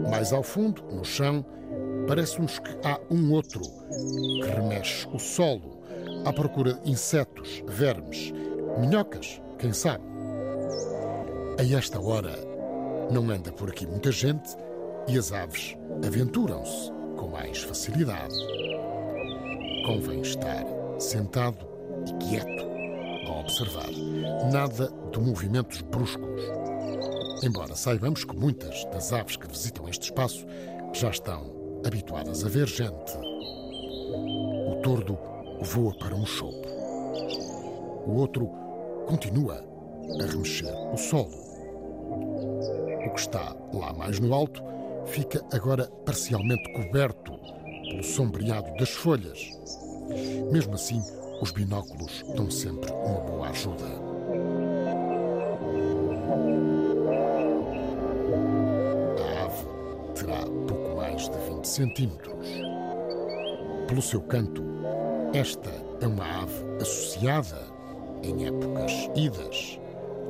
[0.09, 1.45] Mais ao fundo, no chão,
[2.07, 5.81] parece-nos que há um outro que remexe o solo
[6.25, 8.33] à procura de insetos, vermes,
[8.79, 10.03] minhocas, quem sabe.
[11.59, 12.35] A esta hora
[13.11, 14.55] não anda por aqui muita gente
[15.07, 18.35] e as aves aventuram-se com mais facilidade.
[19.85, 21.67] Convém estar sentado
[22.07, 22.65] e quieto
[23.27, 23.89] a observar.
[24.51, 26.41] Nada de movimentos bruscos.
[27.43, 30.45] Embora saibamos que muitas das aves que visitam este espaço
[30.93, 33.17] já estão habituadas a ver gente.
[34.69, 35.17] O tordo
[35.61, 36.67] voa para um chopo.
[38.07, 38.49] O outro
[39.05, 39.63] continua
[40.19, 41.35] a remexer o solo.
[43.05, 44.63] O que está lá mais no alto
[45.05, 47.37] fica agora parcialmente coberto
[47.87, 49.57] pelo sombreado das folhas.
[50.51, 51.01] Mesmo assim,
[51.41, 53.85] os binóculos dão sempre uma boa ajuda.
[59.19, 59.65] A ave
[60.15, 62.47] terá pouco mais de 20 centímetros.
[63.87, 64.63] Pelo seu canto,
[65.33, 65.69] esta
[66.01, 67.57] é uma ave associada,
[68.23, 69.79] em épocas idas,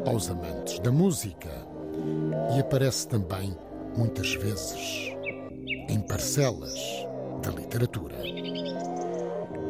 [0.06, 1.50] aos amantes da música
[2.56, 3.56] e aparece também,
[3.98, 5.16] muitas vezes,
[5.90, 6.74] em parcelas
[7.42, 8.16] da literatura.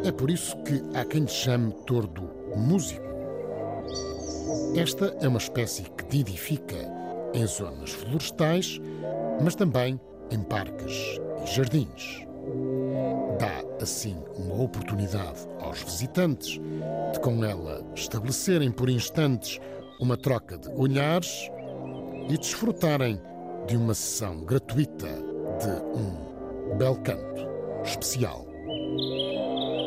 [0.08, 3.06] É por isso que há quem lhe chame tordo músico.
[4.74, 6.78] Esta é uma espécie que nidifica
[7.34, 8.80] em zonas florestais,
[9.44, 10.00] mas também
[10.32, 12.26] em parques e jardins.
[13.38, 16.58] Dá, assim, uma oportunidade aos visitantes
[17.12, 19.60] de, com ela, estabelecerem por instantes
[20.00, 21.52] uma troca de olhares
[22.30, 23.20] e desfrutarem
[23.68, 27.46] de uma sessão gratuita de um bel canto
[27.84, 28.47] especial.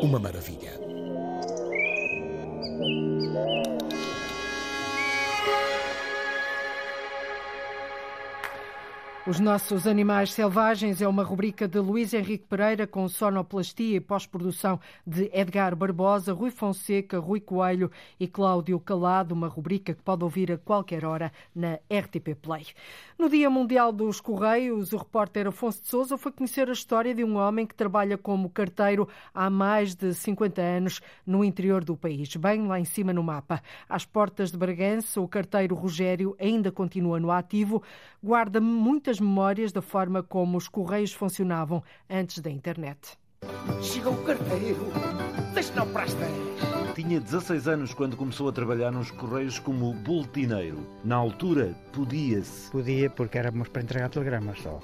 [0.02, 0.72] Uma maravilha.
[9.30, 14.80] Os nossos animais selvagens é uma rubrica de Luís Henrique Pereira com sonoplastia e pós-produção
[15.06, 20.50] de Edgar Barbosa, Rui Fonseca, Rui Coelho e Cláudio Calado, uma rubrica que pode ouvir
[20.50, 22.66] a qualquer hora na RTP Play.
[23.16, 27.22] No Dia Mundial dos Correios, o repórter Afonso de Souza foi conhecer a história de
[27.22, 32.34] um homem que trabalha como carteiro há mais de 50 anos no interior do país,
[32.34, 33.62] bem lá em cima no mapa.
[33.88, 37.80] Às portas de Bragança, o carteiro Rogério ainda continua no ativo,
[38.20, 43.18] guarda muitas memórias da forma como os correios funcionavam antes da internet.
[43.82, 44.92] Chegou o carteiro,
[45.54, 46.30] deixe não para as 10.
[46.94, 50.86] Tinha 16 anos quando começou a trabalhar nos Correios como boletineiro.
[51.02, 52.70] Na altura, podia-se.
[52.70, 54.80] Podia, porque éramos para entregar telegramas só.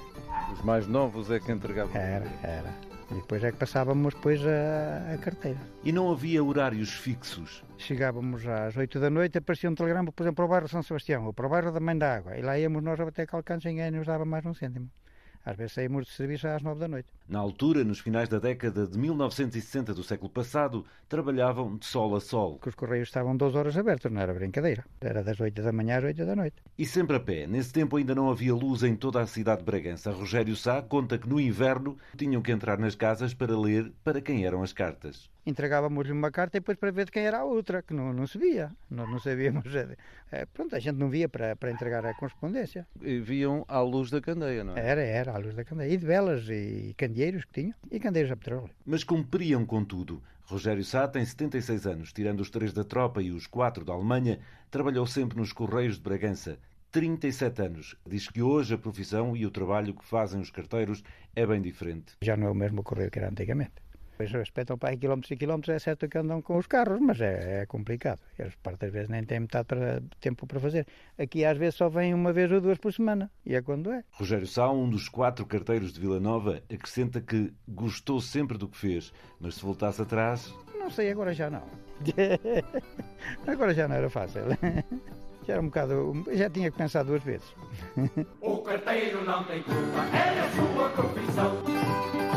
[0.51, 1.95] Os mais novos é que entregavam?
[1.95, 2.86] Era, era.
[3.09, 5.59] E depois é que passávamos depois a, a carteira.
[5.83, 7.63] E não havia horários fixos.
[7.77, 11.25] Chegávamos às 8 da noite, aparecia um telegrama, por exemplo, para o bairro São Sebastião
[11.25, 12.37] ou para o bairro da Mãe da Água.
[12.37, 14.89] E lá íamos nós até Calcantes e ninguém nos dava mais um cêntimo.
[15.47, 17.07] Às vezes saímos de serviço às 9 da noite.
[17.25, 22.19] Na altura, nos finais da década de 1960 do século passado, trabalhavam de sol a
[22.19, 22.59] sol.
[22.59, 24.83] Que os correios estavam 12 horas abertos, não era brincadeira.
[24.99, 26.57] Era das 8 da manhã às 8 da noite.
[26.77, 27.47] E sempre a pé.
[27.47, 30.11] Nesse tempo ainda não havia luz em toda a cidade de Bragança.
[30.11, 34.45] Rogério Sá conta que no inverno tinham que entrar nas casas para ler para quem
[34.45, 37.81] eram as cartas entregávamos-lhe uma carta e depois para ver de quem era a outra,
[37.81, 38.69] que não, não se via.
[38.89, 39.63] Nós não sabíamos.
[40.29, 42.85] É, pronto, a gente não via para, para entregar a correspondência.
[43.01, 44.85] E viam à luz da candeia, não é?
[44.85, 45.93] Era, era, à luz da candeia.
[45.93, 48.69] E de velas e candeeiros que tinham, e candeeiros a petróleo.
[48.85, 50.21] Mas cumpriam com tudo.
[50.43, 54.39] Rogério Sá tem 76 anos, tirando os três da tropa e os quatro da Alemanha,
[54.71, 56.57] trabalhou sempre nos Correios de Bragança.
[56.91, 57.95] 37 anos.
[58.07, 61.03] Diz que hoje a profissão e o trabalho que fazem os carteiros
[61.35, 62.13] é bem diferente.
[62.21, 63.73] Já não é o mesmo correio que era antigamente.
[64.17, 67.21] Pois respeitam para aí quilómetros e quilómetros, é certo que andam com os carros, mas
[67.21, 68.19] é, é complicado.
[68.37, 70.87] Eles, parte das vezes, nem têm metade para, tempo para fazer.
[71.19, 74.03] Aqui, às vezes, só vêm uma vez ou duas por semana, e é quando é.
[74.11, 78.77] Rogério Sá, um dos quatro carteiros de Vila Nova, acrescenta que gostou sempre do que
[78.77, 80.51] fez, mas se voltasse atrás.
[80.73, 81.63] Não sei, agora já não.
[83.45, 84.41] agora já não era fácil.
[85.45, 86.25] Já era um bocado.
[86.33, 87.47] Já tinha que pensar duas vezes.
[88.41, 92.36] O carteiro não tem culpa, é a sua profissão.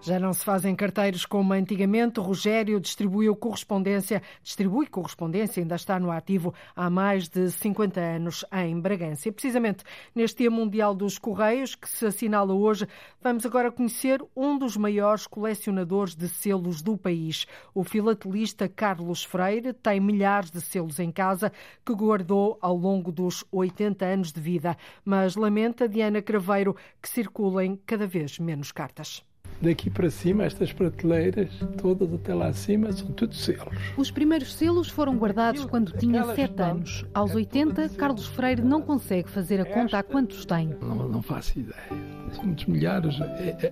[0.00, 2.20] Já não se fazem carteiros como antigamente.
[2.20, 8.80] Rogério distribuiu correspondência, distribui correspondência, ainda está no ativo há mais de 50 anos em
[8.80, 9.28] Bragança.
[9.28, 9.82] E precisamente
[10.14, 12.86] neste Dia Mundial dos Correios, que se assinala hoje,
[13.20, 17.44] vamos agora conhecer um dos maiores colecionadores de selos do país.
[17.74, 21.52] O filatelista Carlos Freire tem milhares de selos em casa
[21.84, 27.78] que guardou ao longo dos 80 anos de vida, mas lamenta Diana Craveiro que circulem
[27.84, 29.24] cada vez menos cartas.
[29.60, 31.50] Daqui para cima, estas prateleiras,
[31.82, 33.76] todas até lá acima, são tudo selos.
[33.96, 37.04] Os primeiros selos foram guardados quando tinha 7 anos.
[37.12, 40.76] Aos 80, Carlos Freire não consegue fazer a conta a quantos tem.
[40.80, 41.88] Não, não faço ideia.
[42.32, 43.16] São muitos milhares.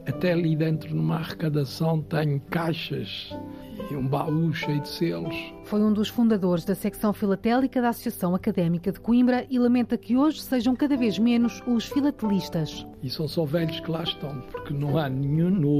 [0.07, 3.33] Até ali dentro, numa arrecadação, tenho caixas
[3.91, 5.37] e um baú cheio de selos.
[5.65, 10.17] Foi um dos fundadores da secção filatélica da Associação Académica de Coimbra e lamenta que
[10.17, 12.87] hoje sejam cada vez menos os filatelistas.
[13.03, 15.76] E são só velhos que lá estão, porque não há nenhum novo.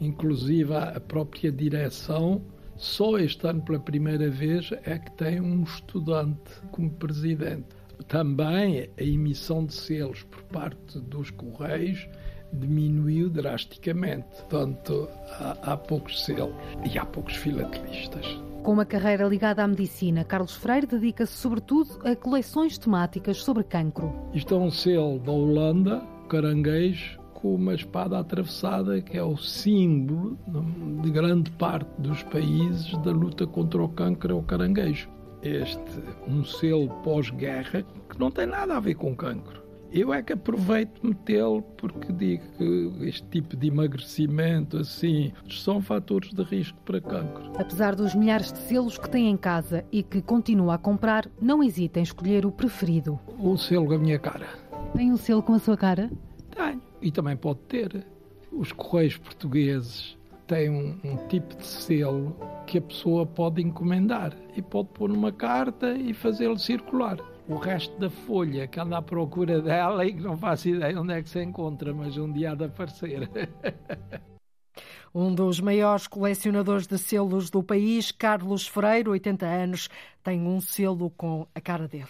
[0.00, 2.42] Inclusive a própria direção,
[2.76, 7.68] só este ano pela primeira vez é que tem um estudante como presidente.
[8.08, 12.08] Também a emissão de selos por parte dos Correios
[12.52, 14.26] diminuiu drasticamente.
[14.48, 16.54] Portanto, há, há poucos selos
[16.90, 18.26] e há poucos filatelistas.
[18.62, 24.14] Com uma carreira ligada à medicina, Carlos Freire dedica-se sobretudo a coleções temáticas sobre cancro.
[24.34, 30.38] Isto é um selo da Holanda, caranguejo, com uma espada atravessada, que é o símbolo
[31.02, 35.08] de grande parte dos países da luta contra o cancro, é o caranguejo.
[35.42, 39.60] Este, um selo pós-guerra, que não tem nada a ver com cancro
[39.92, 46.32] eu é que aproveito metê-lo porque digo que este tipo de emagrecimento, assim, são fatores
[46.32, 47.52] de risco para cancro.
[47.58, 51.62] Apesar dos milhares de selos que tem em casa e que continua a comprar, não
[51.62, 53.18] hesita em escolher o preferido.
[53.38, 54.46] O selo com a minha cara.
[54.94, 56.10] Tem um selo com a sua cara?
[56.54, 56.89] Tenho.
[57.00, 58.06] E também pode ter.
[58.52, 62.36] Os Correios Portugueses tem um, um, tipo de selo
[62.66, 67.18] que a pessoa pode encomendar e pode pôr numa carta e fazê-lo circular.
[67.48, 71.12] O resto da folha que anda à procura dela e que não faço ideia onde
[71.12, 73.28] é que se encontra, mas um dia há de aparecer.
[75.12, 79.88] Um dos maiores colecionadores de selos do país, Carlos Freire, 80 anos,
[80.22, 82.06] tem um selo com a cara dele.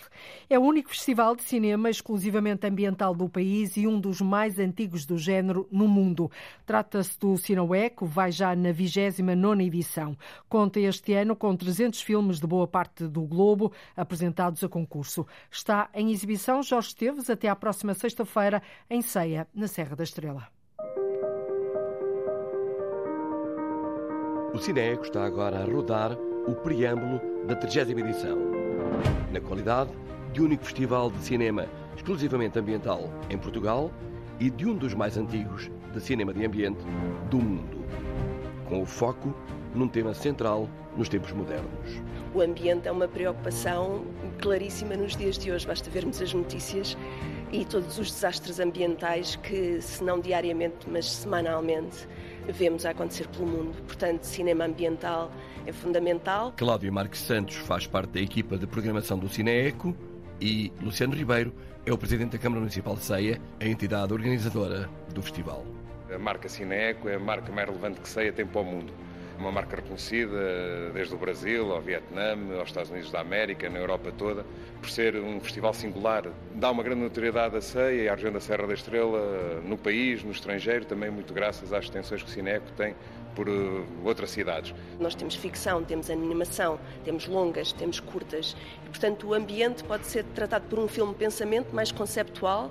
[0.51, 5.07] É o único festival de cinema exclusivamente ambiental do país e um dos mais antigos
[5.07, 6.31] do género no mundo.
[6.67, 10.15] Trata-se do Cineweco, vai já na 29 edição.
[10.47, 15.27] Conta este ano com 300 filmes de boa parte do globo apresentados a concurso.
[15.51, 20.60] Está em exibição Jorge Esteves até à próxima sexta-feira em Ceia, na Serra da Estrela.
[24.53, 28.37] O Cineco está agora a rodar o preâmbulo da 30 edição,
[29.33, 29.93] na qualidade
[30.33, 33.93] de único festival de cinema exclusivamente ambiental em Portugal
[34.41, 36.81] e de um dos mais antigos de cinema de ambiente
[37.31, 37.85] do mundo,
[38.69, 39.33] com o foco
[39.73, 42.03] num tema central nos tempos modernos.
[42.35, 44.05] O ambiente é uma preocupação
[44.41, 46.97] claríssima nos dias de hoje, basta vermos as notícias
[47.53, 52.09] e todos os desastres ambientais que, se não diariamente, mas semanalmente,
[52.49, 53.75] vemos a acontecer pelo mundo.
[53.87, 55.31] Portanto, cinema ambiental
[55.67, 56.53] é fundamental.
[56.57, 59.95] Cláudio Marques Santos faz parte da equipa de programação do Cineeco
[60.41, 61.53] e Luciano Ribeiro
[61.85, 65.65] é o presidente da Câmara Municipal de Ceia, a entidade organizadora do festival.
[66.13, 68.93] A marca Cineeco é a marca mais relevante que Ceia tem para o mundo
[69.41, 74.13] uma marca reconhecida desde o Brasil ao Vietnã, aos Estados Unidos da América, na Europa
[74.17, 74.45] toda,
[74.79, 76.25] por ser um festival singular.
[76.55, 80.23] Dá uma grande notoriedade à ceia e à região da Serra da Estrela no país,
[80.23, 82.95] no estrangeiro, também muito graças às extensões que o Cineco tem
[83.35, 84.75] por uh, outras cidades.
[84.99, 90.25] Nós temos ficção, temos animação, temos longas, temos curtas e, portanto, o ambiente pode ser
[90.35, 92.71] tratado por um filme pensamento mais conceptual,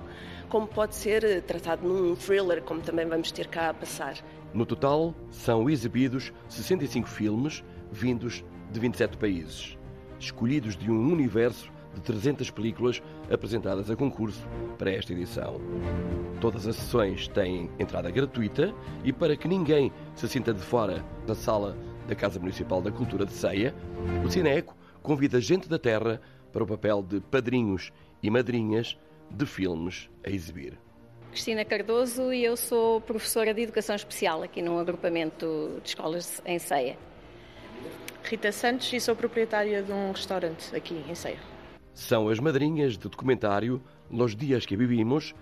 [0.49, 4.15] como pode ser eh, tratado num thriller, como também vamos ter cá a passar.
[4.53, 9.77] No total, são exibidos 65 filmes vindos de 27 países,
[10.19, 14.47] escolhidos de um universo de 300 películas apresentadas a concurso
[14.77, 15.59] para esta edição.
[16.41, 18.73] Todas as sessões têm entrada gratuita
[19.03, 21.77] e para que ninguém se sinta de fora da sala
[22.07, 23.75] da Casa Municipal da Cultura de Ceia,
[24.25, 26.19] o Cineco convida gente da terra
[26.51, 27.91] para o papel de padrinhos
[28.21, 28.97] e madrinhas
[29.29, 30.77] de filmes a exibir.
[31.31, 36.57] Cristina Cardoso e eu sou professora de Educação Especial aqui num agrupamento de escolas em
[36.57, 36.97] Ceia.
[38.23, 41.39] Rita Santos e sou proprietária de um restaurante aqui em Ceia.
[41.93, 45.35] São as madrinhas de documentário Los Dias que Vivimos,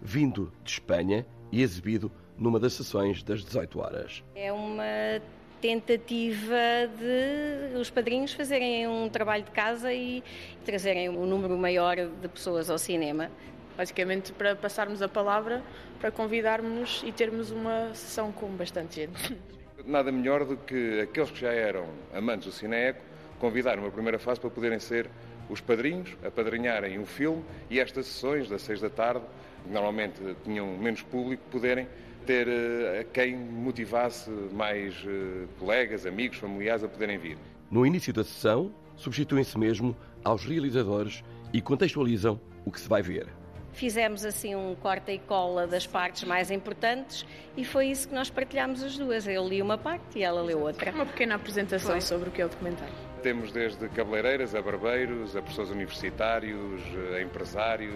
[0.00, 4.24] vindo de Espanha e exibido numa das sessões das 18 horas.
[4.34, 5.20] É uma
[5.60, 10.22] tentativa de os padrinhos fazerem um trabalho de casa e
[10.64, 13.30] trazerem um número maior de pessoas ao cinema
[13.76, 15.62] basicamente para passarmos a palavra,
[16.00, 19.36] para convidarmos e termos uma sessão com bastante gente.
[19.84, 23.12] Nada melhor do que aqueles que já eram amantes do Cineeco
[23.42, 25.10] convidar uma primeira fase para poderem ser
[25.50, 29.24] os padrinhos, apadrinharem o filme e estas sessões das seis da tarde,
[29.64, 31.88] que normalmente tinham menos público, poderem
[32.24, 37.36] ter uh, a quem motivasse mais uh, colegas, amigos, familiares a poderem vir.
[37.68, 43.26] No início da sessão, substituem-se mesmo aos realizadores e contextualizam o que se vai ver.
[43.72, 48.30] Fizemos assim um corta e cola das partes mais importantes e foi isso que nós
[48.30, 49.26] partilhámos as duas.
[49.26, 50.90] Eu li uma parte e ela leu outra.
[50.92, 52.00] Uma pequena apresentação foi.
[52.00, 52.92] sobre o que é o documentário.
[53.22, 56.82] Temos desde cabeleireiras a barbeiros, a professores universitários,
[57.16, 57.94] a empresários,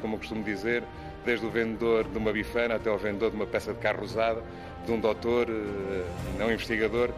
[0.00, 0.82] como eu costumo dizer,
[1.24, 4.42] desde o vendedor de uma bifana até o vendedor de uma peça de carro usada,
[4.84, 6.04] de um doutor, eh,
[6.38, 7.10] não investigador,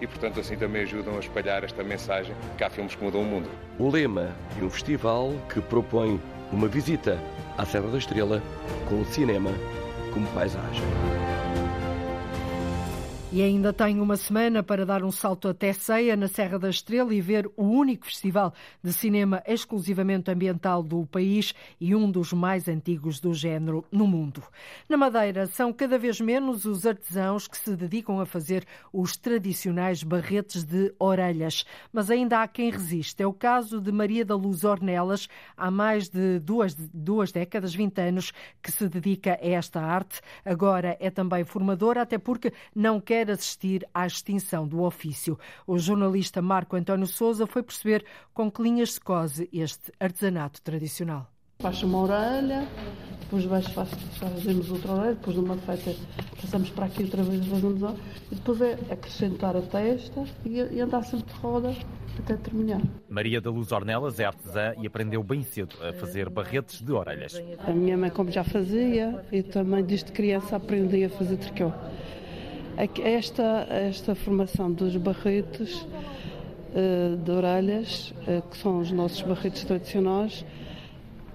[0.00, 3.24] e, portanto, assim também ajudam a espalhar esta mensagem que há filmes que mudam o
[3.24, 3.48] mundo.
[3.78, 7.20] O lema de um festival que propõe uma visita
[7.56, 8.42] à Serra da Estrela
[8.88, 9.50] com o cinema
[10.12, 10.82] como paisagem.
[13.34, 17.14] E ainda tem uma semana para dar um salto até Ceia, na Serra da Estrela,
[17.14, 18.52] e ver o único festival
[18.84, 24.42] de cinema exclusivamente ambiental do país e um dos mais antigos do género no mundo.
[24.86, 30.02] Na Madeira, são cada vez menos os artesãos que se dedicam a fazer os tradicionais
[30.02, 33.22] barretes de orelhas, mas ainda há quem resiste.
[33.22, 35.26] É o caso de Maria da Luz Ornelas,
[35.56, 38.30] há mais de duas, duas décadas, 20 anos,
[38.62, 40.20] que se dedica a esta arte.
[40.44, 45.38] Agora é também formadora, até porque não quer quer assistir à extinção do ofício.
[45.64, 48.04] O jornalista Marco António Souza foi perceber
[48.34, 51.30] com que linhas se cose este artesanato tradicional.
[51.60, 52.66] Faz uma orelha,
[53.20, 55.94] depois vais, fazemos outra orelha, depois de uma feita
[56.40, 58.02] passamos para aqui outra vez, fazemos outra,
[58.32, 61.76] e depois é acrescentar a testa e, e andar sempre de roda
[62.18, 62.80] até terminar.
[63.08, 67.40] Maria da Luz Ornelas é artesã e aprendeu bem cedo a fazer barretes de orelhas.
[67.60, 71.72] A minha mãe, como já fazia, eu também desde criança aprendi a fazer tricô.
[72.76, 75.86] Esta, esta formação dos barretes
[76.72, 80.44] uh, de orelhas, uh, que são os nossos barretes tradicionais,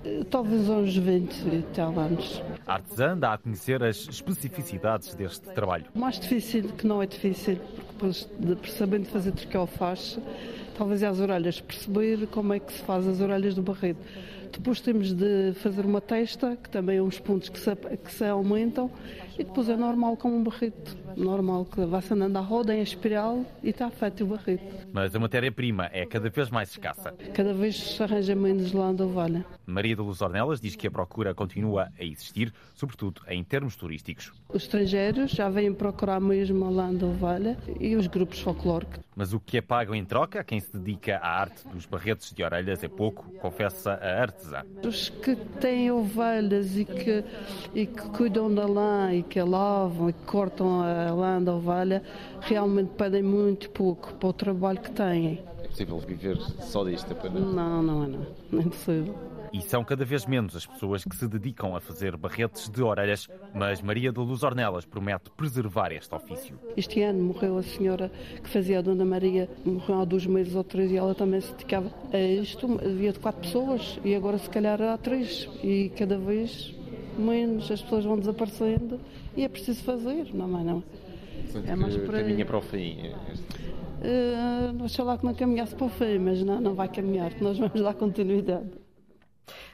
[0.04, 2.42] uh, talvez uns 20 e tal anos.
[2.66, 5.86] A artesã dá a conhecer as especificidades deste trabalho.
[5.94, 10.20] O mais difícil, que não é difícil, porque depois de sabendo fazer tricô faz,
[10.76, 14.00] talvez é as orelhas, perceber como é que se faz as orelhas do barreto.
[14.52, 18.26] Depois temos de fazer uma testa, que também é uns pontos que se, que se
[18.26, 18.90] aumentam,
[19.38, 20.98] e depois é normal como um barrito.
[21.16, 24.64] Normal que vá-se andando à roda em espiral e está feito o barrito.
[24.92, 27.14] Mas a matéria-prima é cada vez mais escassa.
[27.34, 29.46] Cada vez se arranja menos lá onde vale.
[29.66, 34.32] Maria de Luz Ornelas diz que a procura continua a existir, sobretudo em termos turísticos.
[34.50, 39.00] Os estrangeiros já vêm procurar mesmo lá onde vale e os grupos folclóricos.
[39.16, 42.34] Mas o que é pago em troca a quem se dedica à arte dos barretes
[42.34, 44.64] de orelhas é pouco, confessa a artesã.
[44.86, 47.24] Os que têm ovelhas e que,
[47.74, 51.54] e que cuidam da lã e que a lavam e que cortam a lã da
[51.54, 52.02] ovelha
[52.42, 55.44] realmente pedem muito pouco para o trabalho que têm.
[55.64, 57.44] É possível viver só disto apenas?
[57.44, 58.28] Não, não é não.
[58.52, 59.16] Não é possível.
[59.54, 63.28] E são cada vez menos as pessoas que se dedicam a fazer barretes de orelhas,
[63.54, 66.60] mas Maria de Luz Ornelas promete preservar este ofício.
[66.76, 68.12] Este ano morreu a senhora
[68.44, 71.52] que fazia a Dona Maria, morreu há dois meses ou três e ela também se
[71.54, 72.80] dedicava a isto.
[72.84, 76.77] Havia de quatro pessoas e agora se calhar há três e cada vez
[77.22, 79.00] menos as pessoas vão desaparecendo
[79.36, 80.84] e é preciso fazer, não é não?
[81.66, 82.98] é mais para caminha para o fim.
[84.00, 87.58] Uh, sei lá que não caminhasse para o fim, mas não, não vai caminhar, nós
[87.58, 88.70] vamos dar continuidade.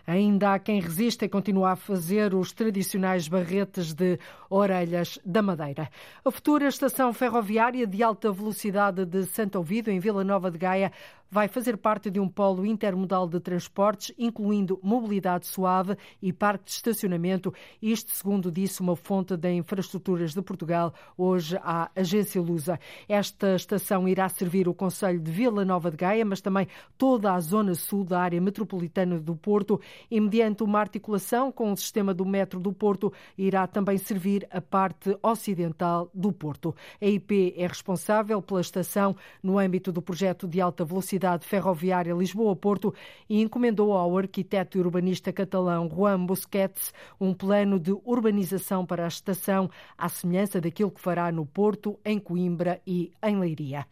[0.06, 4.20] Ainda há quem resista e continua a fazer os tradicionais barretes de
[4.54, 5.89] orelhas da Madeira.
[6.24, 10.91] A futura estação ferroviária de alta velocidade de Santo Ouvido, em Vila Nova de Gaia,
[11.34, 16.72] vai fazer parte de um polo intermodal de transportes, incluindo mobilidade suave e parque de
[16.72, 17.51] estacionamento,
[17.82, 22.80] isto segundo disse uma fonte da Infraestruturas de Portugal, hoje à agência Lusa.
[23.10, 26.68] Esta estação irá servir o Conselho de Vila Nova de Gaia, mas também
[26.99, 29.82] toda a zona sul da área metropolitana do Porto
[30.12, 34.62] e, mediante uma articulação com o sistema do metro do Porto, irá também servir a
[34.62, 36.76] parte ocidental do Porto.
[37.02, 42.14] A IP é responsável pela estação no âmbito do projeto de alta velocidade Cidade Ferroviária
[42.14, 42.94] Lisboa-Porto
[43.30, 49.08] e encomendou ao arquiteto e urbanista catalão Juan Busquets um plano de urbanização para a
[49.08, 53.86] estação, à semelhança daquilo que fará no Porto, em Coimbra e em Leiria.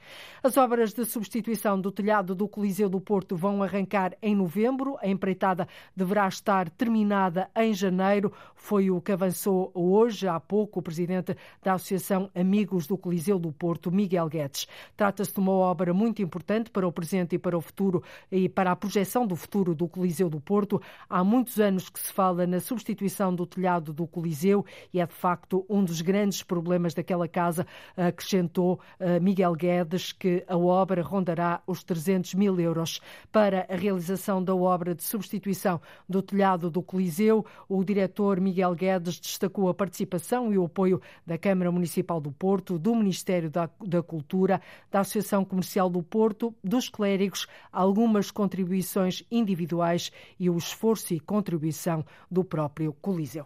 [0.43, 4.97] As obras de substituição do telhado do Coliseu do Porto vão arrancar em novembro.
[4.99, 8.33] A empreitada deverá estar terminada em janeiro.
[8.55, 13.51] Foi o que avançou hoje, há pouco, o presidente da Associação Amigos do Coliseu do
[13.51, 14.67] Porto, Miguel Guedes.
[14.97, 18.71] Trata-se de uma obra muito importante para o presente e para o futuro e para
[18.71, 20.81] a projeção do futuro do Coliseu do Porto.
[21.09, 25.13] Há muitos anos que se fala na substituição do telhado do Coliseu e é de
[25.13, 27.65] facto um dos grandes problemas daquela casa,
[27.95, 32.99] acrescentou eh, Miguel Guedes, que a obra rondará os 300 mil euros.
[33.31, 39.19] Para a realização da obra de substituição do telhado do Coliseu, o diretor Miguel Guedes
[39.19, 44.01] destacou a participação e o apoio da Câmara Municipal do Porto, do Ministério da, da
[44.01, 51.13] Cultura, da Associação Comercial do Porto, dos clérigos clérigos, algumas contribuições individuais e o esforço
[51.13, 53.45] e contribuição do próprio Coliseu.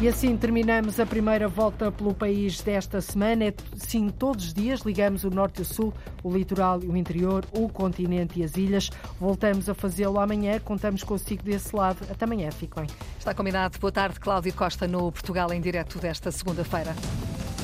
[0.00, 3.44] E assim terminamos a primeira volta pelo país desta semana.
[3.44, 5.92] É, sim, todos os dias ligamos o norte e o sul,
[6.22, 8.88] o litoral e o interior, o continente e as ilhas.
[9.20, 10.58] Voltamos a fazê-lo amanhã.
[10.58, 11.98] Contamos consigo desse lado.
[12.10, 12.50] Até amanhã.
[12.50, 12.86] Fiquem.
[13.18, 13.78] Está combinado.
[13.78, 16.96] Boa tarde, Cláudio Costa, no Portugal em direto desta segunda-feira.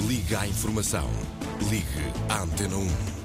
[0.06, 1.08] Liga à informação.
[1.70, 3.15] Ligue à Antena 1.